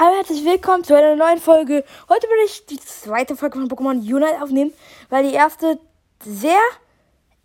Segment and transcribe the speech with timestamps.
[0.00, 1.82] Hallo, herzlich willkommen zu einer neuen Folge.
[2.08, 4.72] Heute will ich die zweite Folge von Pokémon Unite aufnehmen,
[5.08, 5.80] weil die erste
[6.24, 6.60] sehr,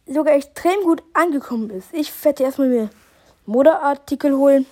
[0.05, 1.87] sogar extrem gut angekommen ist.
[1.93, 2.91] Ich werde erstmal mir
[3.47, 4.67] Modeartikel holen.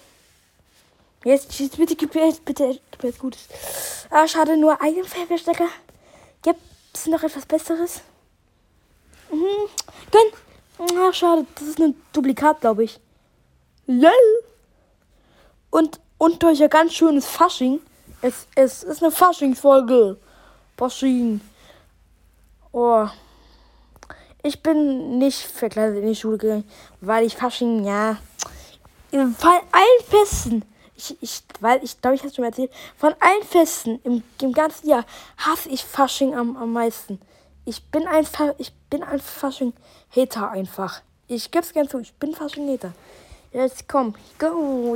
[1.23, 3.47] Jetzt, jetzt bitte, gib mir jetzt, bitte, gib mir jetzt Gutes.
[4.11, 5.67] Ah, schade, nur einen Feuerwehrstecker.
[6.43, 6.61] Gibt
[6.93, 8.01] es noch etwas Besseres?
[9.31, 9.69] Mhm.
[10.11, 10.97] Gönn.
[10.99, 12.99] Ach, schade, das ist ein Duplikat, glaube ich.
[13.87, 14.11] Lol.
[15.71, 17.79] Und und durch ein ganz schönes Fasching.
[18.21, 20.17] Es, es ist eine Faschingsfolge.
[20.77, 21.41] Fasching.
[22.71, 23.07] Oh.
[24.43, 28.17] Ich bin nicht verkleidet in die Schule gegangen, weil ich Fasching, ja.
[29.11, 30.63] Von allen Festen,
[30.95, 34.53] ich, ich, weil ich glaube, ich habe es schon erzählt, von allen Festen im, im
[34.53, 35.05] ganzen Jahr
[35.37, 37.19] hasse ich Fasching am, am meisten.
[37.65, 38.27] Ich bin ein,
[38.59, 41.01] ich ein Fasching-Hater einfach.
[41.27, 42.93] Ich gebe es gerne zu, ich bin Fasching-Hater.
[43.53, 44.95] Jetzt komm, go.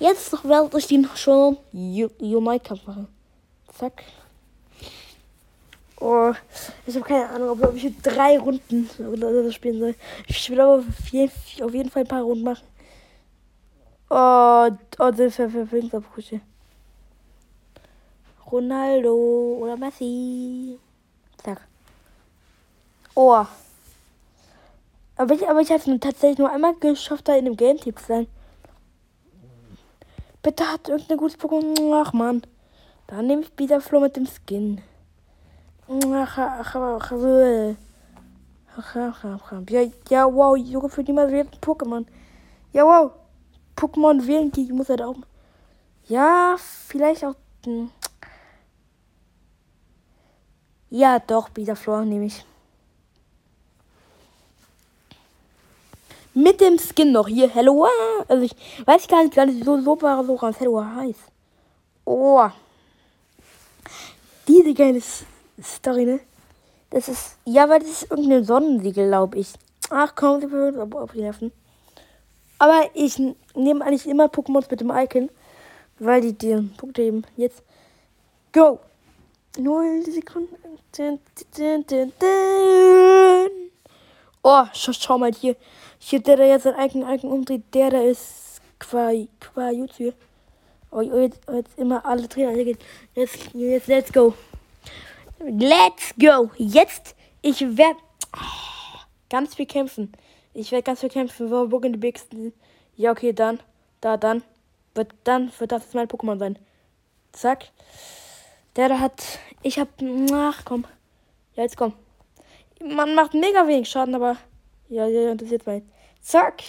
[0.00, 3.06] Jetzt werde ich den schon Unite-Kampf machen.
[3.78, 4.02] Zack.
[6.00, 6.32] Oh,
[6.86, 8.88] ich habe keine Ahnung, ob ich drei Runden
[9.52, 9.94] spielen soll.
[10.26, 12.66] Ich will aber auf jeden, Fall ein paar Runden machen.
[14.08, 16.40] Oh, oh das ist Verfügungsabbrüche.
[18.50, 20.78] Ronaldo oder Messi.
[21.44, 21.60] Zack.
[23.14, 23.46] Oh.
[25.20, 28.06] Aber ich, aber ich habe es tatsächlich nur einmal geschafft, da in dem Game-Team zu
[28.06, 28.26] sein.
[30.42, 32.02] Bitte hat irgendein gutes Pokémon.
[32.02, 32.40] Ach man.
[33.06, 34.80] Dann nehme ich wieder Flo mit dem Skin.
[35.88, 37.12] Ach, ach, ach, ach,
[39.68, 42.06] ja, ja, wow, Junge, für niemand wählt ein Pokémon.
[42.72, 43.12] Ja, wow.
[43.76, 45.26] Pokémon wählen, die muss er da oben.
[46.08, 47.34] Ja, vielleicht auch.
[50.88, 52.42] Ja, doch, wieder Flor nehme ich.
[56.34, 57.48] Mit dem Skin noch hier.
[57.48, 57.86] Hello.
[58.28, 61.20] Also ich weiß gar nicht, nicht so, war so ganz Hello heißt.
[62.04, 62.48] Oh.
[64.46, 65.00] Diese geile
[65.62, 66.20] Story, ne?
[66.90, 67.36] Das ist.
[67.44, 69.52] Ja, weil das ist irgendein Sonnensiegel, glaube ich.
[69.90, 71.52] Ach komm, sie würden aber aufnerven.
[72.58, 73.18] Aber ich
[73.54, 75.30] nehme eigentlich immer Pokémons mit dem Icon.
[75.98, 77.62] Weil die die Punkte eben jetzt.
[78.52, 78.78] Go!
[79.58, 80.56] Null Sekunden.
[84.42, 85.56] Oh, schau, schau mal hier.
[86.02, 90.14] Hier, der, der jetzt sein eigenen Icon umdreht, der, der ist qua, qua YouTube.
[90.90, 92.52] Oh, jetzt, jetzt immer alle Trainer.
[93.14, 94.34] Jetzt, jetzt, let's go.
[95.38, 96.50] Let's go.
[96.56, 98.00] Jetzt, ich werde
[99.28, 100.10] ganz viel kämpfen.
[100.54, 101.50] Ich werde ganz viel kämpfen.
[101.50, 102.54] Wo in die Bigsten?
[102.96, 103.60] Ja, okay, dann.
[104.00, 104.42] Da, dann.
[104.94, 106.58] Wird, dann wird das mein Pokémon sein.
[107.32, 107.66] Zack.
[108.74, 109.22] Der da hat.
[109.62, 109.88] Ich hab.
[110.32, 110.86] Ach, komm.
[111.56, 111.92] Ja, jetzt komm.
[112.82, 114.38] Man macht mega wenig Schaden, aber.
[114.90, 115.84] Ja, ja, interessiert mich.
[116.20, 116.64] Zack.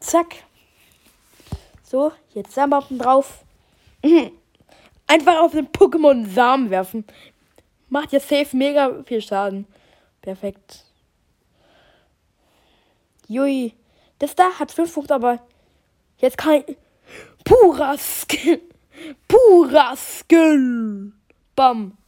[0.00, 0.36] Zack.
[1.82, 3.44] So, jetzt Samenbomben drauf.
[5.06, 7.04] Einfach auf den Pokémon Samen werfen.
[7.90, 9.66] Macht ja safe mega viel Schaden.
[10.22, 10.86] Perfekt.
[13.28, 13.74] Jui.
[14.18, 15.46] Das da hat 5 Punkte, aber
[16.16, 16.76] jetzt kann ich.
[17.44, 18.62] Purer Skill.
[21.54, 21.99] Bam.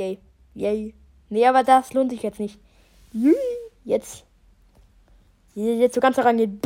[0.00, 0.18] Yay.
[0.54, 0.94] Yay.
[1.28, 2.58] Nee, aber das lohnt sich jetzt nicht.
[3.84, 4.24] Jetzt.
[5.54, 6.58] Jetzt so ganz rangehen.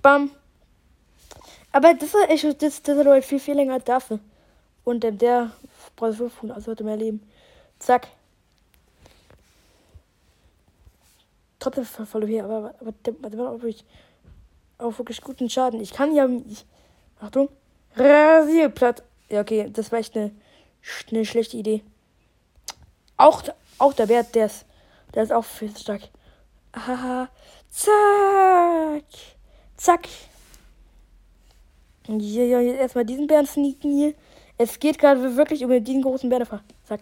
[0.00, 0.30] Bam.
[1.72, 4.20] Aber das ist echt, das, das ist halt viel, viel länger dafür.
[4.84, 5.50] Und ähm, der
[5.96, 7.20] braucht 500, also heute mehr Leben.
[7.78, 8.08] Zack.
[11.58, 13.84] Trotzdem voll okay, aber, aber der, der macht auch wirklich,
[14.78, 15.80] auch wirklich guten Schaden.
[15.80, 16.28] Ich kann ja.
[16.48, 16.64] Ich,
[17.20, 17.48] Achtung.
[17.96, 19.02] Rasierplatt.
[19.28, 20.30] Ja, okay, das war echt eine,
[21.10, 21.82] eine schlechte Idee.
[23.16, 23.42] Auch,
[23.78, 24.64] auch der Bär, der ist,
[25.14, 26.02] der ist auch viel stark.
[26.74, 27.28] Haha.
[27.70, 29.04] Zack.
[29.76, 30.08] Zack.
[32.08, 34.14] Ja, ja, jetzt erstmal diesen Bären sneaken hier.
[34.58, 36.46] Es geht gerade wirklich um diesen großen Bären.
[36.84, 37.00] Zack.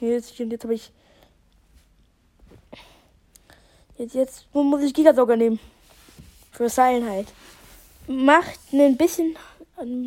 [0.00, 0.90] Jetzt, jetzt habe ich.
[3.98, 5.60] Jetzt, jetzt muss ich Gigasauger nehmen.
[6.50, 7.26] Für Seilenheit.
[8.06, 9.36] Macht ein bisschen.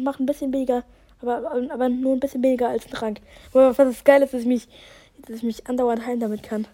[0.04, 0.83] Macht ein bisschen weniger
[1.21, 3.19] aber, aber nur ein bisschen weniger als ein Trank.
[3.51, 4.68] Aber was das geil ist, dass ich mich,
[5.25, 6.68] dass ich mich andauernd heilen damit kann.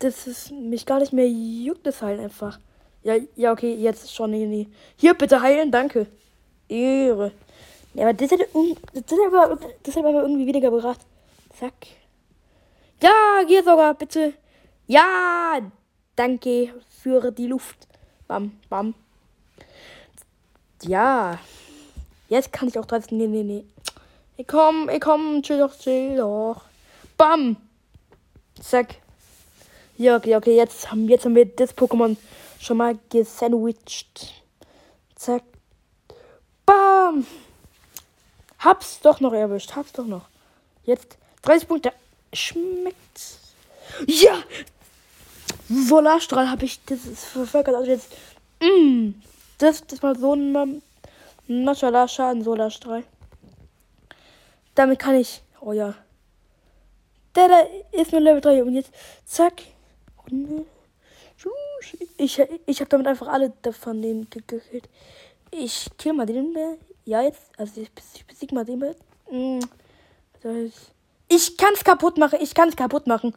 [0.00, 2.58] Das ist mich gar nicht mehr juckt das heilen einfach.
[3.02, 4.30] Ja, ja, okay, jetzt schon.
[4.30, 4.68] Nee, nee.
[4.96, 6.06] Hier, bitte heilen, danke.
[6.68, 7.32] Ehre.
[7.94, 8.46] Ja, aber das hätte,
[8.92, 11.00] das hätte, aber, das hätte aber irgendwie weniger gebracht.
[11.58, 11.74] Zack.
[13.02, 13.10] Ja,
[13.46, 14.34] hier sogar, bitte.
[14.86, 15.60] Ja,
[16.16, 17.88] danke für die Luft.
[18.26, 18.94] Bam, bam.
[20.82, 21.38] Ja.
[22.28, 23.12] Jetzt kann ich auch 30.
[23.12, 23.64] Nee, nee, nee.
[24.36, 26.62] Ich komm, ich komm, chill doch, chill doch.
[27.16, 27.56] Bam!
[28.60, 28.96] Zack.
[29.96, 32.16] Ja, okay, okay, jetzt haben, jetzt haben wir das Pokémon
[32.60, 34.42] schon mal gesandwiched.
[35.16, 35.42] Zack.
[36.64, 37.26] Bam!
[38.60, 40.28] Hab's doch noch erwischt, hab's doch noch.
[40.84, 41.92] Jetzt 30 Punkte.
[42.32, 42.96] Schmeckt.
[44.06, 44.42] Ja!
[45.68, 46.84] Solarstrahl habe ich.
[46.84, 47.68] Das ist verfolgt.
[47.68, 48.08] Also jetzt.
[48.60, 49.10] Mm,
[49.58, 50.82] das, das war so ein
[51.48, 53.04] Notchalar Schaden Solarstrahl.
[54.74, 55.42] Damit kann ich.
[55.60, 55.94] Oh ja.
[57.34, 57.60] Der da
[57.92, 58.92] ist nur Level 3 und jetzt
[59.24, 59.62] zack.
[62.16, 64.88] Ich, ich habe damit einfach alle davon den gekillt.
[65.50, 66.54] Ich kill mal den.
[67.04, 67.50] Ja, jetzt.
[67.56, 68.80] Also ich, ich besieg mal den.
[69.30, 69.60] Mm,
[71.28, 72.38] ich kann's kaputt machen.
[72.42, 73.34] Ich kann's kaputt machen.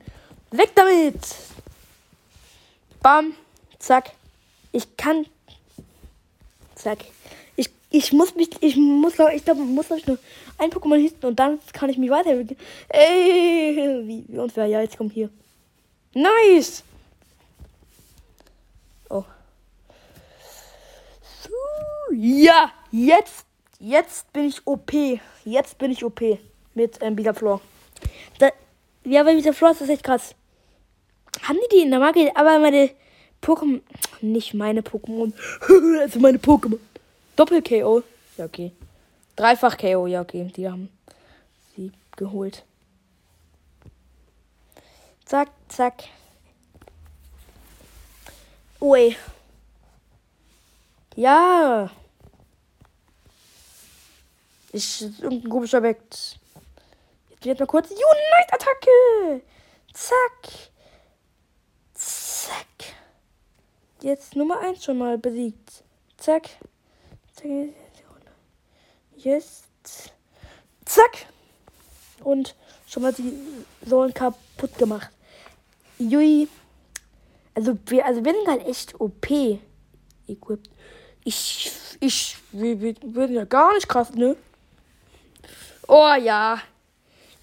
[0.51, 1.15] Weg damit!
[3.01, 3.33] Bam.
[3.79, 4.11] Zack.
[4.71, 5.25] Ich kann.
[6.75, 7.05] Zack.
[7.91, 8.49] Ich, ich muss mich.
[8.61, 10.17] Ich muss ich glaube, muss ich nur
[10.57, 12.59] ein Pokémon hitten und dann kann ich mich weiterentwickeln.
[12.89, 14.01] Ey!
[14.05, 14.65] Wie, wie unfair.
[14.65, 15.29] Ja, jetzt kommt hier.
[16.13, 16.83] Nice!
[19.09, 19.23] Oh.
[22.11, 22.71] Ja!
[22.91, 23.45] Jetzt.
[23.79, 24.91] Jetzt bin ich OP.
[25.43, 26.21] Jetzt bin ich OP.
[26.73, 27.61] Mit ähm, Bigaflor.
[28.39, 28.49] Da,
[29.03, 30.35] ja, weil Bigaflor ist das echt krass.
[31.43, 32.31] Haben die die in der Marke?
[32.35, 32.91] Aber meine
[33.41, 33.81] Pokémon.
[34.21, 35.33] Nicht meine Pokémon.
[36.01, 36.79] also meine Pokémon.
[37.35, 38.03] Doppel-KO.
[38.37, 38.71] Ja, okay.
[39.35, 40.07] Dreifach-KO.
[40.07, 40.51] Ja, okay.
[40.55, 40.89] Die haben
[41.75, 42.63] sie geholt.
[45.25, 46.03] Zack, zack.
[48.81, 49.15] Ui.
[51.15, 51.89] Ja.
[54.73, 56.39] Ich, irgendein komischer Objekt.
[57.29, 57.89] Jetzt wird mal kurz.
[57.89, 59.41] Unite-Attacke.
[59.93, 60.71] Zack.
[61.93, 62.95] Zack.
[64.01, 65.83] Jetzt Nummer 1 schon mal besiegt.
[66.17, 66.49] Zack.
[69.15, 70.13] Jetzt.
[70.85, 71.25] Zack.
[72.23, 72.55] Und
[72.87, 73.33] schon mal die
[73.85, 75.09] Säulen kaputt gemacht.
[75.97, 76.47] Jui.
[77.53, 79.29] Also wir, also wir sind halt echt OP
[80.27, 80.69] equipped.
[81.23, 84.35] Ich, ich, wir, wir, wir sind ja gar nicht krass, ne?
[85.87, 86.59] Oh ja.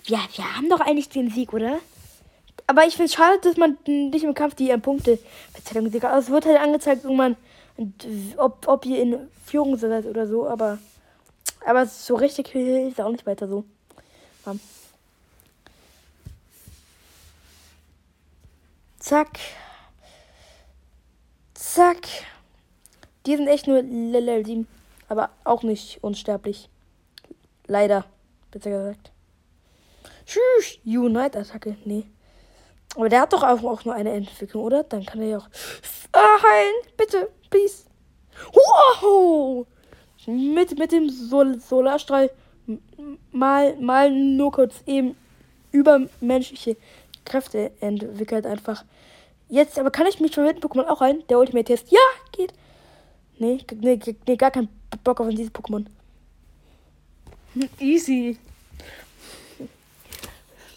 [0.06, 1.78] Ja, wir haben doch eigentlich den Sieg, oder?
[2.66, 5.18] Aber ich finde es schade, dass man nicht im Kampf die Punkte
[5.52, 6.04] Verteilung sieht.
[6.04, 7.36] Also es wird halt angezeigt, irgendwann,
[8.36, 10.46] ob, ob ihr in Führung seid oder so.
[10.48, 10.78] Aber,
[11.64, 13.64] aber so richtig hilft auch nicht weiter so.
[14.46, 14.54] Ja.
[18.98, 19.38] Zack.
[21.54, 22.06] Zack.
[23.26, 24.68] Die sind echt nur Level 7.
[25.08, 26.68] Aber auch nicht unsterblich.
[27.66, 28.04] Leider,
[28.50, 29.12] besser gesagt.
[30.26, 30.78] Tschüss.
[30.84, 31.76] Unite-Attacke.
[31.84, 32.04] Nee.
[32.96, 34.82] Aber der hat doch auch, auch nur eine Entwicklung, oder?
[34.82, 35.48] Dann kann er ja auch
[36.12, 36.74] ah, heilen.
[36.96, 37.84] Bitte, please.
[38.52, 39.66] Wow!
[40.26, 42.30] Mit, mit dem Sol Solarstrahl
[43.32, 45.16] mal, mal nur kurz eben
[45.72, 46.76] übermenschliche
[47.24, 48.84] Kräfte entwickelt einfach.
[49.48, 51.22] Jetzt, aber kann ich mich schon mit Pokémon auch rein?
[51.28, 51.90] Der Ultimate Test.
[51.90, 52.00] Ja,
[52.32, 52.52] geht.
[53.38, 54.68] Nee, nee, nee gar kein
[55.04, 55.86] Bock auf dieses Pokémon.
[57.78, 58.38] Easy.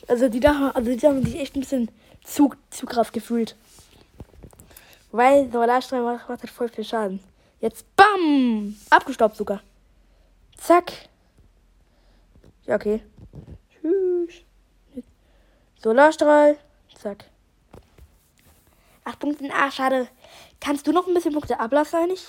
[0.08, 1.90] Also die da, also die haben sich echt ein bisschen
[2.24, 3.56] zu, zu krass gefühlt.
[5.12, 7.20] Weil Solarstrahl macht, macht halt voll viel Schaden.
[7.60, 8.76] Jetzt BAM!
[8.90, 9.62] Abgestaubt sogar.
[10.58, 10.92] Zack.
[12.66, 13.04] Ja, okay.
[13.70, 14.44] Tschüss.
[15.82, 16.58] Solarstrahl.
[16.98, 17.26] Zack.
[19.04, 19.50] Acht Punkte.
[19.54, 20.08] Ah, schade.
[20.60, 22.26] Kannst du noch ein bisschen Punkte ablassen eigentlich?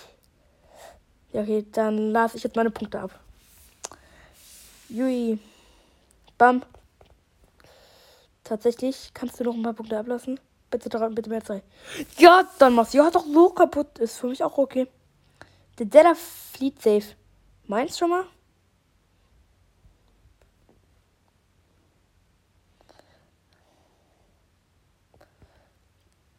[1.32, 3.18] Ja, okay, dann lasse ich jetzt meine Punkte ab.
[4.88, 5.38] Jui.
[6.36, 6.62] Bam.
[8.44, 10.40] Tatsächlich kannst du noch ein paar Punkte ablassen.
[10.72, 11.62] Bitte dran, bitte mehr Zeit.
[12.16, 12.98] Ja, dann machst du.
[12.98, 13.98] Ja, doch so kaputt.
[13.98, 14.88] Ist für mich auch okay.
[15.78, 17.14] Der Della flieht safe.
[17.66, 18.24] Meinst schon mal?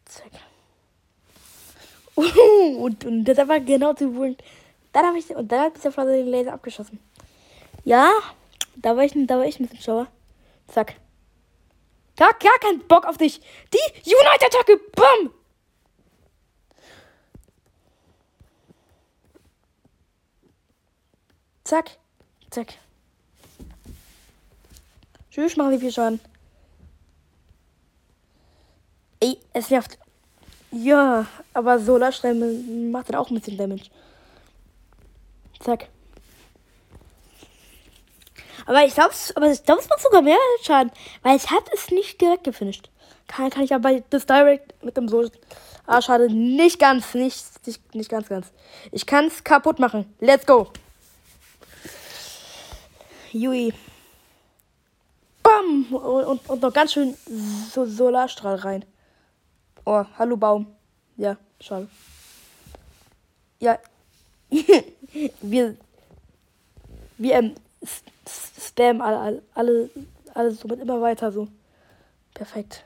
[0.04, 0.32] Zack.
[2.16, 4.36] Uh, und, und das war genau zu wohl.
[4.92, 7.00] Dann habe ich und dann hat dieser Pflanze den Laser abgeschossen.
[7.84, 8.10] Ja,
[8.76, 10.06] da war ich, da war ich ein bisschen schlauer.
[10.68, 10.94] Zack.
[12.16, 13.40] Gar, gar keinen Bock auf dich.
[13.72, 14.80] Die Unite-Attacke.
[14.94, 15.32] Bam.
[21.64, 21.98] Zack.
[22.50, 22.74] Zack.
[25.30, 26.20] Tschüss, machen wir viel Schaden.
[29.18, 29.98] Ey, es nervt.
[30.70, 33.90] Ja, aber Solarstrahl macht dann auch ein bisschen Damage.
[35.60, 35.88] Zack.
[38.66, 40.90] Aber ich glaube, aber ich glaube, es macht sogar mehr Schaden,
[41.22, 42.90] weil es hat es nicht direkt gefinisht.
[43.26, 45.28] Kann, kann ich aber das Direct mit dem so.
[45.86, 48.52] Ah, schade, nicht ganz, nicht, nicht, nicht ganz, ganz.
[48.90, 50.14] Ich kann es kaputt machen.
[50.20, 50.70] Let's go.
[53.32, 53.72] Jui.
[55.42, 55.86] Bam!
[55.92, 57.16] Und, und noch ganz schön
[57.70, 58.84] so Solarstrahl rein.
[59.84, 60.66] Oh, hallo Baum.
[61.16, 61.88] Ja, schade.
[63.58, 63.78] Ja.
[65.42, 65.76] wir.
[67.18, 67.54] Wir ähm,
[68.28, 69.90] spam alle, alle,
[70.34, 71.48] alle somit immer weiter so.
[72.34, 72.84] Perfekt.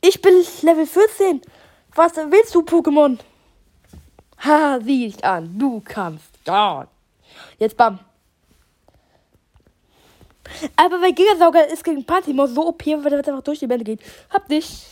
[0.00, 1.42] Ich bin Level 14.
[1.94, 3.18] Was willst du, Pokémon?
[4.44, 5.58] Ha, sieh dich an.
[5.58, 6.30] Du kannst.
[6.46, 6.86] Ja.
[7.58, 7.98] Jetzt bam.
[10.76, 14.00] Aber weil Gigasauger ist gegen Partymaus so OP, weil der einfach durch die Bände geht.
[14.30, 14.86] Hab dich.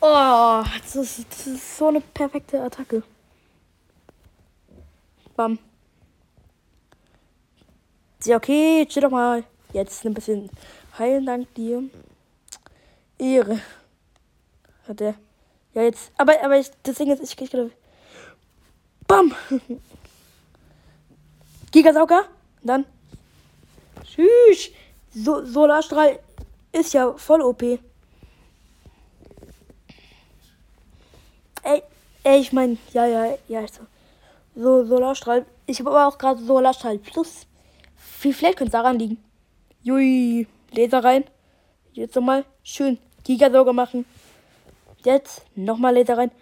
[0.00, 3.02] Oh, das ist, das ist so eine perfekte Attacke.
[5.34, 5.58] Bam.
[8.24, 9.44] Ja, okay, chill doch mal.
[9.72, 10.50] Jetzt ein bisschen
[10.98, 11.84] heilen, dank dir.
[13.16, 13.60] Ehre.
[14.88, 15.14] Hat der.
[15.74, 16.10] Ja, jetzt.
[16.16, 17.70] Aber, aber ich, das Ding ist, ich krieg gerade.
[19.06, 19.34] Bam!
[21.70, 22.24] Gigasauger.
[22.62, 22.86] dann.
[24.02, 24.70] Tschüss.
[25.14, 26.18] So, Solarstrahl
[26.72, 27.62] ist ja voll OP.
[31.62, 31.82] Ey,
[32.24, 33.82] ey ich mein, ja, ja, ja, so.
[34.56, 35.46] So, Solarstrahl.
[35.66, 37.46] Ich habe aber auch gerade Solarstrahl Plus.
[38.18, 39.22] Vielleicht könnte es daran liegen.
[39.84, 41.24] Jui, Laser rein.
[41.92, 44.04] Jetzt nochmal schön Gigasauger machen.
[45.04, 46.32] Jetzt nochmal Laser rein.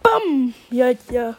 [0.00, 0.54] Bam!
[0.70, 1.36] Ja, ja.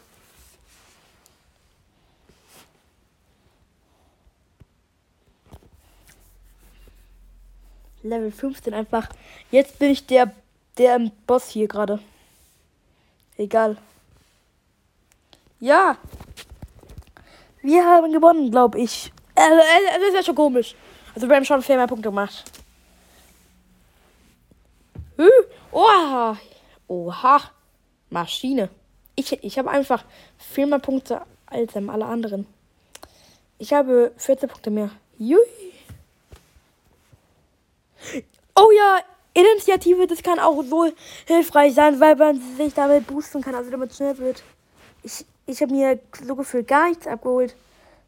[8.03, 9.07] Level 15 einfach.
[9.49, 10.33] Jetzt bin ich der,
[10.77, 11.99] der Boss hier gerade.
[13.37, 13.77] Egal.
[15.61, 15.97] Ja.
[17.61, 19.13] Wir haben gewonnen, glaube ich.
[19.35, 19.61] Also,
[19.99, 20.75] das ist ja schon komisch.
[21.13, 22.43] Also wir haben schon viel mehr Punkte gemacht.
[25.71, 26.37] Oha.
[26.87, 27.41] Oha.
[28.09, 28.69] Maschine.
[29.15, 30.03] Ich, ich habe einfach
[30.37, 32.45] viel mehr Punkte als alle anderen.
[33.57, 34.89] Ich habe 14 Punkte mehr.
[35.17, 35.39] Jui.
[38.55, 38.99] Oh ja,
[39.33, 40.91] Initiative, das kann auch so
[41.25, 44.43] hilfreich sein, weil man sich damit boosten kann, also damit schnell wird.
[45.03, 47.55] Ich, ich habe mir so gefühlt gar nichts abgeholt.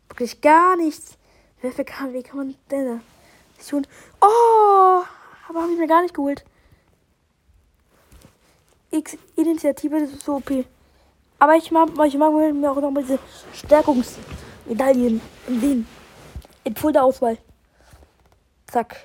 [0.09, 1.17] Wirklich gar nichts.
[1.61, 3.01] Wie kann, wie kann man denn
[3.57, 3.85] das tun?
[4.21, 5.03] Oh,
[5.49, 6.45] aber habe ich mir gar nicht geholt.
[8.91, 10.65] X Initiative, ist so OP.
[11.39, 13.19] Aber ich mag, ich mag mir auch noch mal diese
[13.53, 15.87] Stärkungsmedaillen im Sehen.
[16.63, 17.37] In voller Auswahl.
[18.67, 18.97] Zack.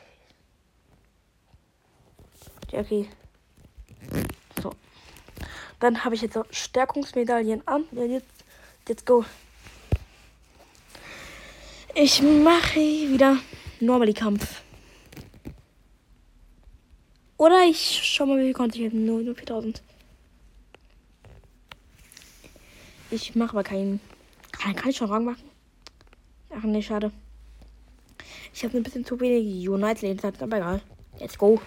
[2.71, 3.09] Ja, okay.
[4.63, 4.73] So.
[5.79, 7.85] Dann habe ich jetzt Stärkungsmedaillen an.
[7.93, 8.27] Ja, jetzt,
[8.89, 9.25] let's go.
[11.95, 13.37] Ich mache wieder
[13.81, 14.63] Normally Kampf.
[17.37, 18.95] Oder ich schau mal, wie viel konnte ich jetzt?
[18.95, 19.83] Nur, nur 4000.
[23.11, 24.01] Ich mache aber keinen.
[24.53, 25.43] Kann, kann ich schon Rang machen?
[26.49, 27.13] Ach nee, schade.
[28.55, 30.81] Ich habe ein bisschen zu wenig Unite-Lebenszeit, aber egal.
[31.19, 31.61] Let's go.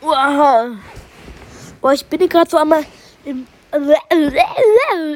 [0.00, 0.76] Wow.
[1.82, 2.86] Boah, ich bin gerade so einmal
[3.26, 3.46] im.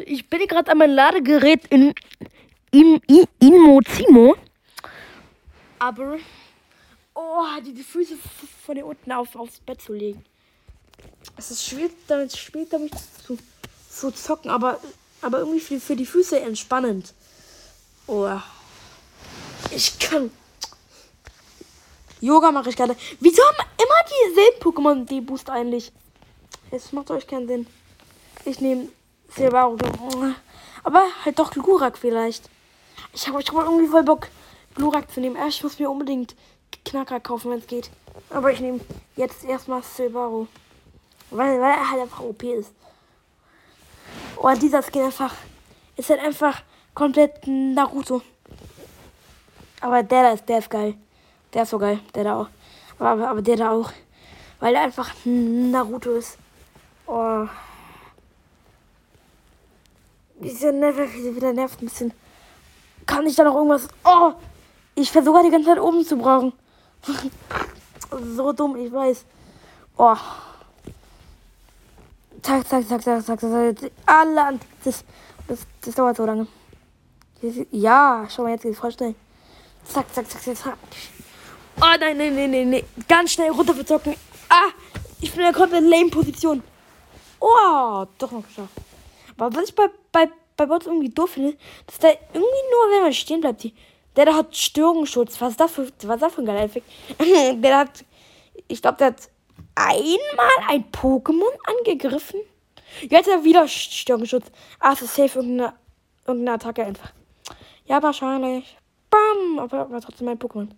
[0.07, 1.95] Ich bin gerade an mein Ladegerät in.
[2.73, 3.01] in.
[3.07, 3.25] in.
[3.39, 4.37] in Mozimo.
[5.79, 6.19] Aber.
[7.15, 8.17] Oh, die, die Füße
[8.65, 10.25] von hier unten auf, aufs Bett zu legen.
[11.37, 12.93] Es ist schwierig, damit später mich
[13.27, 13.39] zu,
[13.91, 14.81] zu zocken, aber,
[15.21, 17.13] aber irgendwie für, für die Füße entspannend.
[18.07, 18.41] Oh.
[19.71, 20.31] Ich kann.
[22.21, 22.97] Yoga mache ich gerade.
[23.21, 25.93] Wieso haben immer dieselben Pokémon die Boost eigentlich?
[26.71, 27.67] Es macht euch keinen Sinn.
[28.49, 28.89] Ich nehme
[29.29, 29.77] Silvaro.
[30.83, 32.49] Aber halt doch Glurak vielleicht.
[33.13, 34.29] Ich habe ich hab irgendwie voll Bock,
[34.75, 35.37] Glurak zu nehmen.
[35.47, 36.35] Ich muss mir unbedingt
[36.83, 37.91] Knacker kaufen, wenn es geht.
[38.31, 38.81] Aber ich nehme
[39.17, 40.47] jetzt erstmal Silvaro.
[41.31, 42.73] Weil, weil er halt einfach OP ist.
[44.39, 45.35] Oh, dieser Skin einfach.
[45.97, 46.63] Ist halt einfach
[46.95, 48.23] komplett Naruto.
[49.83, 50.95] Aber der da ist, der ist geil.
[51.53, 52.01] Der ist so geil.
[52.15, 52.49] Der da auch.
[52.99, 53.93] Aber, aber der da auch.
[54.59, 56.39] Weil er einfach Naruto ist.
[57.07, 57.47] Oh.
[60.41, 62.13] Diese Nerv wieder nervt ein bisschen.
[63.07, 63.89] Kann ich da noch irgendwas.
[64.05, 64.33] Oh!
[64.95, 66.53] Ich versuche die ganze Zeit oben zu brauchen.
[68.37, 69.25] so dumm, ich weiß.
[69.97, 70.17] Oh.
[72.43, 73.91] Zack, zack, zack, zack, zack, zack.
[74.07, 74.61] Alle an.
[74.85, 75.05] Das,
[75.49, 76.47] das, das dauert so lange.
[77.71, 79.15] Ja, schau mal jetzt geht voll schnell.
[79.85, 80.79] Zack, zack, zack, zack, zack.
[81.81, 82.83] Oh nein, nein, nein, nein, nein.
[83.09, 84.15] Ganz schnell runter verzocken.
[84.49, 84.71] Ah,
[85.21, 86.63] ich bin in der komplett lame Position.
[87.41, 88.73] Oh, doch noch geschafft.
[89.37, 89.89] Aber was ich bei,
[90.59, 93.75] bei, Bots irgendwie doof finde, dass der irgendwie nur, wenn man stehen bleibt, die,
[94.17, 95.41] der da hat Störungsschutz.
[95.41, 96.87] Was ist das für, was ist das für ein geiler Effekt?
[97.63, 98.05] der hat,
[98.67, 99.31] ich glaube, der hat
[99.75, 102.41] einmal ein Pokémon angegriffen.
[103.03, 104.47] Jetzt hat er wieder Störungsschutz.
[104.81, 105.75] Ah, es ist safe irgendeine,
[106.27, 107.13] irgendeine Attacke einfach.
[107.87, 108.77] Ja, wahrscheinlich.
[109.09, 109.59] Bam!
[109.59, 110.69] Aber, aber trotzdem mein Pokémon.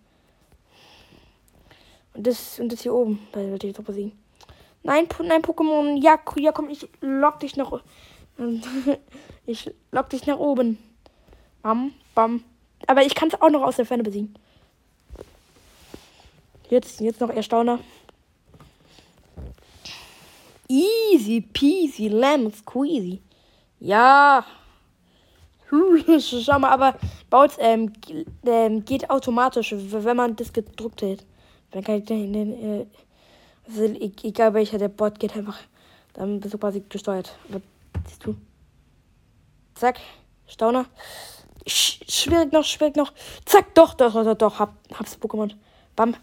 [2.13, 3.27] Und das, und das hier oben.
[3.31, 4.17] Da wollte ich doch besiegen.
[4.83, 6.01] Nein, nein, Pokémon.
[6.01, 7.81] Ja, ja, komm, ich lock dich noch.
[9.45, 10.77] ich lock dich nach oben.
[11.61, 12.43] Bam, bam.
[12.87, 14.33] Aber ich kann es auch noch aus der Ferne besiegen.
[16.69, 17.79] Jetzt, jetzt noch Erstauner.
[20.67, 23.21] Easy peasy, lemon squeezy.
[23.79, 24.45] Ja.
[26.19, 26.95] Schau mal, aber
[27.29, 27.91] baut ähm,
[28.45, 31.25] ähm, geht automatisch, wenn man das gedruckt hält.
[31.71, 32.85] Dann kann ich den, den äh,
[33.67, 35.57] also egal welcher der Bot geht einfach,
[36.13, 37.37] dann bist du quasi gesteuert.
[37.49, 37.61] Aber
[38.07, 38.35] siehst du?
[39.75, 39.99] Zack,
[40.47, 40.85] Stauner.
[41.67, 43.13] Sch schwierig noch, schwierig noch.
[43.45, 45.53] Zack, doch, doch, doch, doch, hab, hab's Pokémon.
[45.95, 46.15] Bam.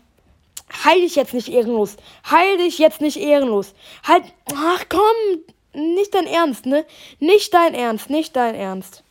[0.85, 1.97] Heil dich jetzt nicht ehrenlos.
[2.31, 3.75] Heil dich jetzt nicht ehrenlos.
[4.03, 5.43] Halt, ach komm,
[5.73, 6.85] nicht dein Ernst, ne?
[7.21, 9.03] Nicht dein Ernst, nicht dein Ernst.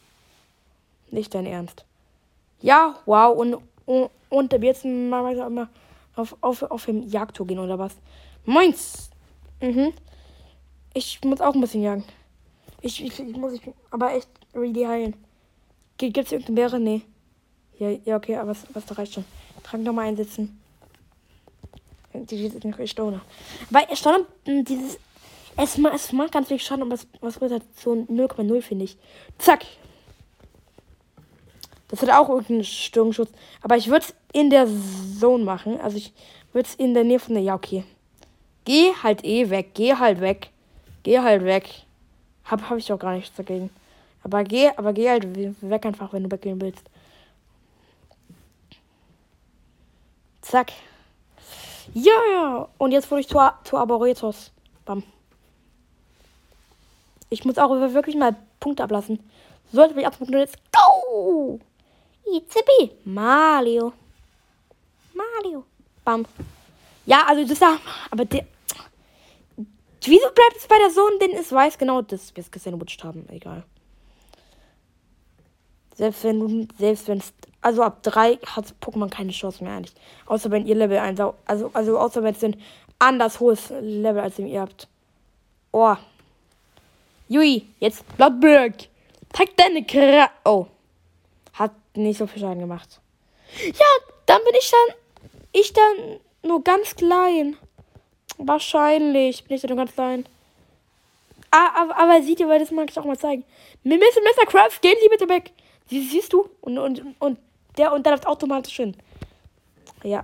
[1.10, 1.86] Nicht dein Ernst.
[2.62, 5.70] Ja, wow, und, und, und jetzt mal, mal
[6.16, 7.94] auf, auf, auf dem Jagdtour gehen oder was?
[8.46, 9.10] Meins!
[9.62, 9.94] Mhm.
[10.94, 12.06] Ich muss auch ein bisschen jagen.
[12.88, 15.14] Ich, ich, ich muss ich, aber echt really heilen.
[15.98, 16.80] Gibt es irgendeine Bäre?
[16.80, 17.02] Nee.
[17.80, 19.26] Ja, ja, okay, aber was, was da reicht schon.
[19.62, 20.58] Trank nochmal einsetzen.
[22.14, 23.22] Die ist noch Stoner.
[23.70, 24.98] Weil Stoner, hm, dieses.
[25.58, 28.98] Es, es macht ganz viel Schaden, aber was wird so 0,0 finde ich.
[29.38, 29.66] Zack.
[31.90, 33.32] Das hat auch irgendeinen Sturmschutz.
[33.62, 34.66] Aber ich würde es in der
[35.20, 35.78] Zone machen.
[35.82, 36.14] Also ich
[36.54, 37.44] würde es in der Nähe von der.
[37.44, 37.84] Ja, okay.
[38.64, 39.72] Geh halt eh weg.
[39.74, 40.52] Geh halt weg.
[41.04, 41.87] Geh halt weg.
[42.50, 43.70] Hab, hab ich auch gar nichts dagegen.
[44.24, 45.26] Aber geh, aber geh halt
[45.62, 46.84] weg einfach, wenn du weggehen willst.
[50.42, 50.72] Zack.
[51.94, 52.68] Ja, ja.
[52.78, 54.52] Und jetzt wurde ich zu, zu Arboretos.
[54.86, 55.04] Bam.
[57.30, 59.20] Ich muss auch wirklich mal Punkte ablassen.
[59.72, 60.34] Sollte mich abmachen.
[60.38, 61.60] Jetzt go!
[62.26, 62.92] Itzibi.
[63.04, 63.94] Mario.
[65.14, 65.66] Mario.
[66.06, 66.26] Bam.
[67.06, 67.78] Ja, also das da.
[68.10, 68.46] Aber der.
[70.08, 73.28] Wieso bleibt es bei der Sohn, denn es weiß genau, dass wir es gesandwiched haben.
[73.30, 73.64] Egal.
[75.96, 79.96] Selbst wenn selbst wenn es, also ab 3 hat Pokémon keine Chance mehr eigentlich.
[80.28, 82.56] Außer wenn ihr Level 1, also, also außer wenn es ein
[83.00, 84.88] anders hohes Level als ihr habt.
[85.72, 85.96] Oh.
[87.28, 88.74] Jui, jetzt Bloodberg.
[89.34, 90.68] Pack deine Kra Oh.
[91.54, 93.02] Hat nicht so viel Schaden gemacht.
[93.66, 93.86] Ja,
[94.28, 94.96] dann bin ich dann,
[95.52, 97.58] ich dann nur ganz klein.
[98.38, 100.26] Wahrscheinlich bin ich nur ganz klein.
[101.52, 103.44] Ah, aber, aber seht ihr, weil das mag ich auch mal zeigen.
[103.84, 103.96] Mr.
[103.96, 104.46] Mr.
[104.46, 105.52] Craft, gehen Sie bitte weg.
[105.88, 106.50] Sie, siehst du?
[106.62, 107.40] Und, und, und
[107.78, 108.96] der und der läuft automatisch hin.
[110.04, 110.24] Ja.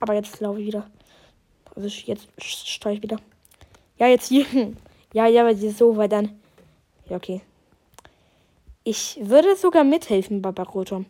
[0.00, 0.88] Aber jetzt laufe ich wieder.
[1.74, 3.18] Also jetzt steige ich wieder.
[3.98, 4.46] Ja, jetzt hier.
[5.14, 6.38] Ja, ja, weil sie so, weil dann.
[7.08, 7.40] Ja, okay.
[8.84, 11.06] Ich würde sogar mithelfen bei Barotom.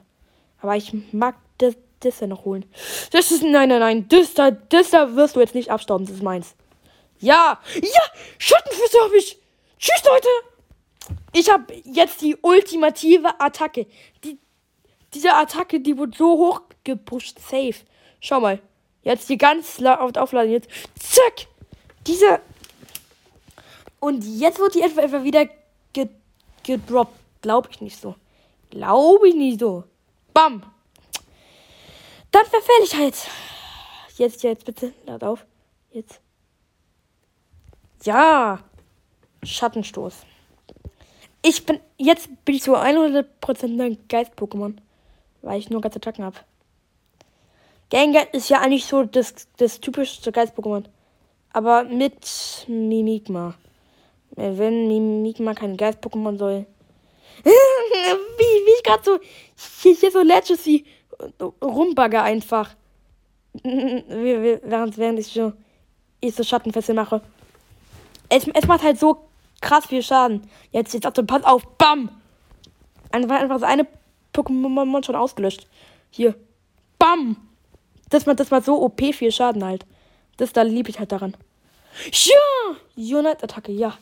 [0.60, 1.74] Aber ich mag das,
[2.20, 2.64] ja noch holen.
[3.10, 3.42] Das ist.
[3.42, 4.08] Nein, nein, nein.
[4.08, 6.06] Das da wirst du jetzt nicht abstauben.
[6.06, 6.54] Das ist meins.
[7.20, 7.60] Ja!
[7.74, 8.02] Ja!
[8.38, 9.38] Schattenfüße habe ich!
[9.78, 10.28] Tschüss, Leute!
[11.32, 13.86] Ich habe jetzt die ultimative Attacke.
[14.24, 14.38] Die,
[15.14, 17.38] diese Attacke, die wurde so hoch gepusht.
[17.40, 17.74] Safe.
[18.20, 18.60] Schau mal.
[19.02, 20.52] Jetzt hier ganz auf aufladen.
[20.52, 20.68] Jetzt.
[20.98, 21.46] Zack.
[22.06, 22.40] Diese.
[24.00, 25.48] Und jetzt wird die etwa, etwa wieder
[26.62, 27.18] gedroppt.
[27.40, 28.14] Glaube ich nicht so.
[28.70, 29.84] Glaube ich nicht so.
[30.34, 30.62] Bam.
[32.38, 33.28] Dann Verfälligkeit.
[34.16, 34.92] Jetzt, jetzt bitte.
[35.06, 35.44] Lad auf.
[35.90, 36.20] Jetzt.
[38.04, 38.60] Ja.
[39.42, 40.14] Schattenstoß.
[41.42, 41.80] Ich bin.
[41.96, 44.76] Jetzt bin ich zu 100% ein Geist-Pokémon.
[45.42, 46.36] Weil ich nur ganze Attacken habe.
[47.90, 50.84] Gengar ist ja eigentlich so das, das typischste Geist-Pokémon.
[51.52, 53.54] Aber mit Mimikma.
[54.30, 56.66] Wenn Mimikma kein Geist-Pokémon soll.
[57.42, 59.18] wie, wie ich gerade so.
[59.82, 60.84] Hier, hier so Legacy
[61.62, 62.70] rumbagger einfach.
[63.62, 65.52] während, während ich so,
[66.20, 67.22] ich so Schattenfessel mache.
[68.28, 69.28] Es, es macht halt so
[69.60, 70.48] krass viel Schaden.
[70.70, 72.10] Jetzt, jetzt, also, pass auf, bam!
[73.10, 73.86] Einfach, einfach das eine
[74.34, 75.66] Pokémon schon ausgelöscht.
[76.10, 76.34] Hier.
[76.98, 77.36] Bam!
[78.10, 79.86] Das macht, das macht so OP viel Schaden halt.
[80.36, 81.36] Das da liebe ich halt daran.
[82.12, 82.76] Ja!
[82.96, 83.96] Unite-Attacke, ja.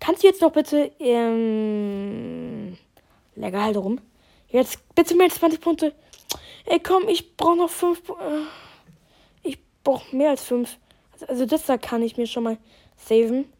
[0.00, 2.76] Kannst du jetzt noch bitte, ähm,
[3.36, 4.00] lecker halt rum.
[4.48, 5.94] Jetzt bitte mehr als 20 Punkte.
[6.66, 8.08] Ey, komm, ich brauche noch 5.
[8.08, 8.12] Äh,
[9.42, 10.78] ich brauche mehr als 5.
[11.12, 12.58] Also, also, das da kann ich mir schon mal
[12.96, 13.52] saven.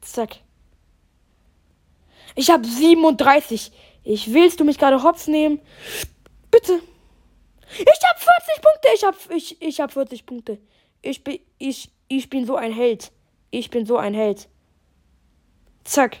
[0.00, 0.36] Zack.
[2.34, 3.72] Ich habe 37.
[4.02, 5.60] Ich willst du mich gerade hops nehmen?
[6.50, 6.80] Bitte.
[7.70, 8.88] Ich habe 40 Punkte.
[8.94, 10.58] Ich habe ich, ich hab 40 Punkte.
[11.02, 13.12] Ich bin ich ich bin so ein Held.
[13.50, 14.48] Ich bin so ein Held.
[15.84, 16.18] Zack.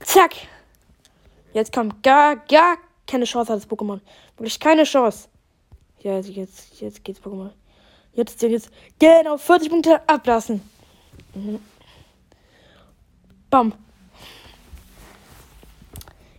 [0.00, 0.34] Zack.
[1.52, 4.00] Jetzt kommt gar gar keine Chance hat das Pokémon.
[4.36, 5.28] Habe ich keine Chance.
[6.00, 7.50] Ja, jetzt, jetzt geht's Pokémon.
[8.14, 10.62] Jetzt, jetzt, genau, 40 Punkte ablassen.
[11.34, 11.60] Mhm.
[13.50, 13.74] Bam.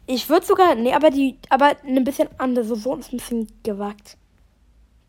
[0.05, 3.47] Ich würde sogar, nee, aber die, aber ein bisschen anders, so, so ist ein bisschen
[3.63, 4.17] gewagt.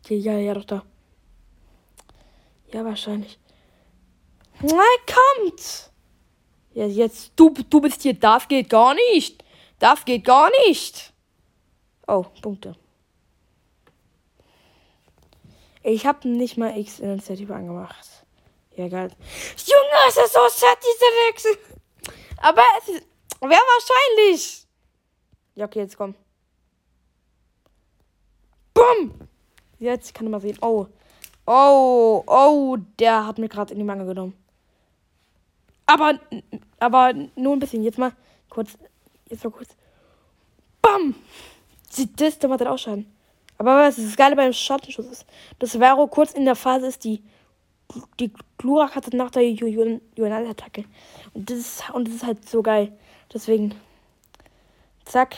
[0.07, 0.83] Ja, ja, ja, doch da.
[2.71, 3.37] Ja, wahrscheinlich.
[4.61, 5.91] Na, kommt!
[6.73, 9.43] Ja, jetzt, du, du bist hier, das geht gar nicht.
[9.79, 11.13] Das geht gar nicht.
[12.07, 12.75] Oh, Punkte.
[15.83, 18.25] Ich habe nicht mal X Initiative angemacht.
[18.75, 19.11] Ja, geil.
[19.65, 21.57] Junge, es ist so sad, diese Wechsel.
[22.37, 23.01] Aber es.
[23.39, 24.65] Wer wahrscheinlich?
[25.55, 26.15] Ja, okay, jetzt komm.
[28.73, 29.13] Bumm!
[29.79, 30.57] Jetzt kann man sehen.
[30.61, 30.87] Oh.
[31.45, 34.33] Oh, oh, der hat mir gerade in die Mangel genommen.
[35.85, 36.19] Aber,
[36.79, 37.83] aber nur ein bisschen.
[37.83, 38.13] Jetzt mal
[38.49, 38.77] kurz.
[39.29, 39.69] Jetzt mal kurz.
[40.81, 41.15] Bam!
[41.89, 43.11] Sieht das, der macht dann auch Schaden.
[43.57, 45.25] Aber was das Geile beim Schattenschuss ist,
[45.59, 47.23] dass Vero kurz in der Phase ist, die
[48.19, 50.85] die Glurak hatte nach der Juvenal-Attacke.
[51.33, 52.91] Und das, ist, und das ist halt so geil.
[53.33, 53.75] Deswegen.
[55.05, 55.35] Zack.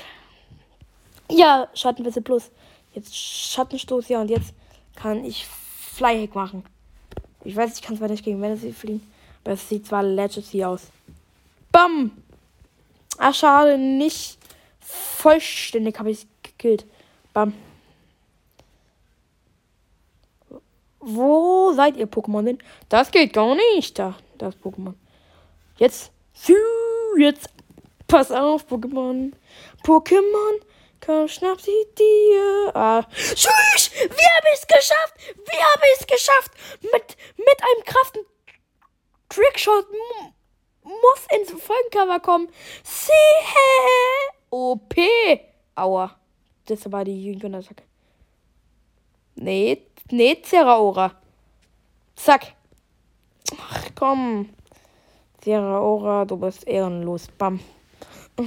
[1.30, 2.52] Ja, Schattenwisse plus.
[2.94, 4.54] Jetzt Schattenstoß, ja, und jetzt
[4.96, 6.64] kann ich Flyhack machen.
[7.44, 9.12] Ich weiß, ich kann zwar nicht gegen Fantasy fliegen,
[9.44, 10.88] aber es sieht zwar Legacy aus.
[11.72, 12.12] Bam!
[13.18, 14.38] Ach, schade, nicht
[14.80, 16.86] vollständig habe ich gekillt.
[17.34, 17.54] Bam.
[21.00, 22.60] Wo seid ihr Pokémon denn?
[22.90, 24.94] Das geht gar nicht, da, das Pokémon.
[25.78, 26.12] Jetzt,
[27.18, 27.50] jetzt,
[28.08, 29.32] pass auf, Pokémon.
[29.84, 30.62] Pokémon,
[31.06, 32.72] komm, schnapp sie dir.
[32.76, 33.04] Ah.
[33.14, 35.14] Tschüss, wir haben es geschafft.
[35.36, 36.52] Wir haben es geschafft.
[36.82, 38.26] Mit, mit einem kraften
[39.30, 39.86] Trickshot
[40.88, 42.48] muss ins Folgencover kommen.
[42.84, 43.12] Sieh,
[44.50, 44.96] OP.
[45.76, 46.16] Aua.
[46.66, 47.84] Das war die Jüngerattacke.
[49.36, 51.12] Nee, nee, Zeraora.
[52.16, 52.54] Zack.
[53.58, 54.50] Ach komm.
[55.42, 57.28] Zeraora, du bist ehrenlos.
[57.38, 57.60] Bam.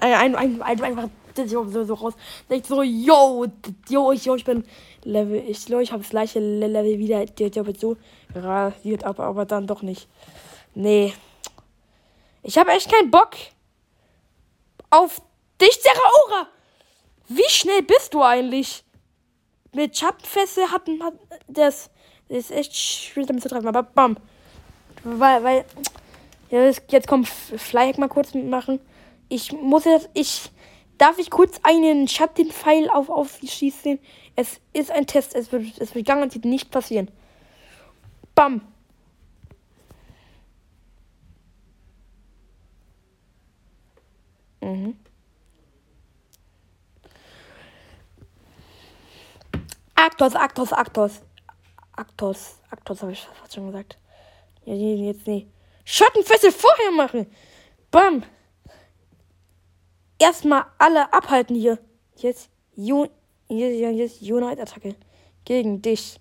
[0.00, 1.08] ein, ein, ein, einfach
[1.46, 2.14] so, so raus.
[2.48, 3.46] Nicht so, yo,
[3.88, 4.64] yo, ich, yo, ich bin
[5.04, 7.96] Level, ich glaube, ich habe das gleiche Level wieder, der, der wird so
[8.34, 10.08] rasiert, aber, aber dann doch nicht.
[10.74, 11.12] Nee.
[12.46, 13.30] Ich habe echt keinen Bock
[14.90, 15.20] auf
[15.60, 16.48] dich, Zeraora.
[17.28, 18.84] Wie schnell bist du eigentlich?
[19.76, 21.14] mit Schattenfesse hatten hat
[21.46, 21.90] das,
[22.28, 24.16] das ist echt schwierig damit zu treffen, aber bam.
[25.04, 25.64] Weil, weil,
[26.50, 28.80] ja, jetzt kommt Flyhack mal kurz mitmachen.
[29.28, 30.50] Ich muss jetzt, ich,
[30.98, 34.00] darf ich kurz einen Schattenpfeil auf, auf sie schießen?
[34.34, 37.10] Es ist ein Test, es wird, es wird garantiert nicht passieren.
[38.34, 38.62] Bam.
[44.66, 44.96] Mhm.
[49.94, 51.22] Aktos, Aktos, Aktos.
[51.92, 53.96] Aktos, Aktos habe ich fast schon gesagt.
[54.64, 55.46] Ja, jetzt nee.
[55.84, 57.32] Schattenfessel vorher machen.
[57.92, 58.24] Bam.
[60.18, 61.78] Erstmal alle abhalten hier.
[62.16, 63.06] Jetzt, Ju
[63.48, 64.96] jetzt Unite-Attacke.
[65.44, 66.18] Gegen dich.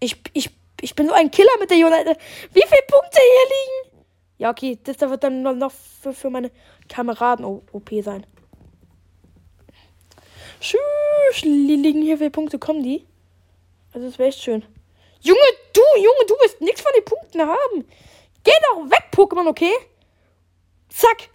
[0.00, 0.50] Ich, ich,
[0.82, 2.16] ich bin so ein Killer mit der Unite.
[2.52, 3.93] Wie viele Punkte hier liegen?
[4.38, 6.50] Ja, okay, das wird dann noch für, für meine
[6.88, 8.26] Kameraden OP sein.
[10.60, 13.06] Tschüss, liegen hier viele Punkte, kommen die?
[13.92, 14.64] Also das wäre echt schön.
[15.20, 15.40] Junge,
[15.72, 17.88] du, Junge, du wirst nichts von den Punkten haben.
[18.42, 19.72] Geh doch weg, Pokémon, okay?
[20.88, 21.30] Zack.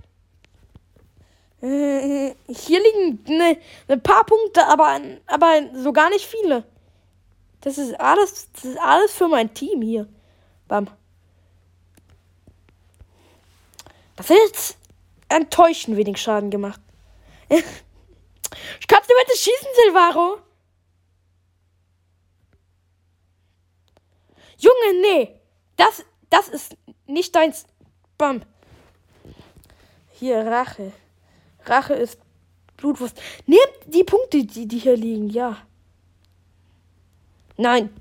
[1.62, 3.58] Äh, hier liegen ne,
[3.88, 6.64] ein paar Punkte, aber, aber so gar nicht viele.
[7.62, 10.08] Das ist alles, das ist alles für mein Team hier.
[10.68, 10.88] Bam.
[14.20, 14.78] Das jetzt
[15.30, 16.82] enttäuschend wenig Schaden gemacht.
[17.50, 20.40] Kannst du bitte schießen, Silvaro?
[24.58, 25.40] Junge, nee.
[25.78, 26.76] Das, das ist
[27.08, 27.66] nicht deins.
[28.18, 28.42] Bam.
[30.10, 30.92] Hier, Rache.
[31.66, 32.20] Rache ist
[32.76, 33.22] Blutwurst.
[33.46, 35.66] Nehmt die Punkte, die, die hier liegen, ja.
[37.56, 37.96] Nein.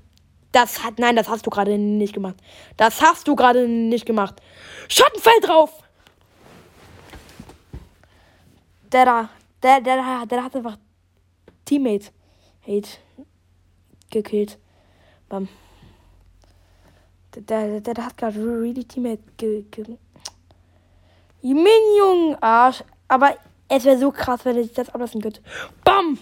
[0.51, 2.35] Das hat, nein, das hast du gerade nicht gemacht.
[2.75, 4.41] Das hast du gerade nicht gemacht.
[4.89, 5.83] Schattenfell drauf!
[8.91, 9.29] Der da,
[9.61, 10.77] der, der, der hat einfach
[11.65, 12.11] Teammate
[12.65, 12.89] Hate
[14.09, 14.57] gekillt.
[15.27, 15.47] Bam.
[17.35, 19.97] Der, der, der, hat gerade really Teammate ge, ge
[21.41, 22.83] Minion Arsch.
[23.07, 23.35] Aber
[23.67, 25.41] es wäre so krass, wenn er sich das ablassen könnte.
[25.83, 26.17] Bam!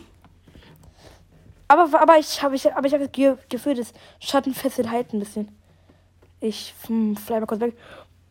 [1.69, 3.11] Aber, aber ich habe ich, aber ich hab das
[3.49, 5.49] Gefühl, das Schattenfessel halt ein bisschen.
[6.39, 7.77] Ich hm, fly mal kurz weg.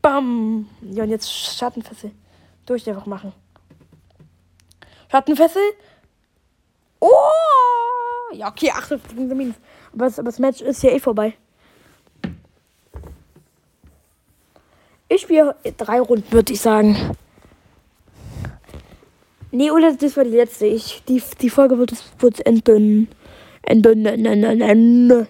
[0.03, 0.68] Bam!
[0.83, 2.12] Ja, und jetzt Schattenfessel.
[2.66, 3.33] Durch einfach machen.
[5.10, 5.62] Schattenfessel.
[7.00, 7.10] Oh!
[8.32, 9.54] Ja, okay, 58 Minus.
[9.92, 11.34] Aber das, aber das Match ist ja eh vorbei.
[15.08, 16.96] Ich spiele drei Runden, würde ich sagen.
[19.52, 20.66] Nee, oder das war die letzte.
[20.66, 23.08] Ich, die, die Folge wird es wird enden.
[23.62, 25.28] Enden, enden, enden.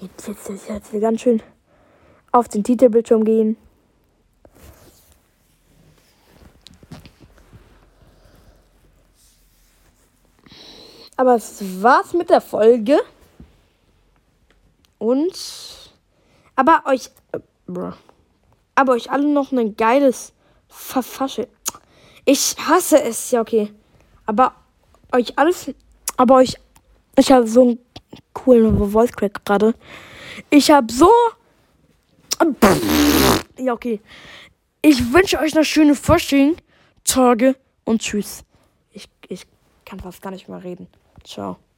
[0.00, 1.42] Jetzt, jetzt, jetzt, jetzt ganz schön
[2.32, 3.56] auf den Titelbildschirm gehen.
[11.20, 12.98] Aber es war's mit der Folge.
[14.96, 15.38] Und.
[16.56, 17.10] Aber euch.
[17.32, 17.40] Äh,
[18.74, 20.32] aber euch alle noch ein geiles
[20.68, 21.46] Verfasche.
[22.24, 23.70] Ich hasse es, ja, okay.
[24.24, 24.54] Aber
[25.12, 25.74] euch alles.
[26.16, 26.54] Aber euch.
[27.18, 27.78] Ich habe so einen
[28.32, 29.74] coolen Voice Crack gerade.
[30.48, 31.10] Ich habe so.
[33.58, 34.00] Ja, okay.
[34.80, 36.56] Ich wünsche euch noch schöne Fasching,
[37.04, 38.42] Tage und tschüss.
[38.90, 39.46] Ich, ich
[39.84, 40.88] kann fast gar nicht mehr reden.
[41.24, 41.69] Ciao.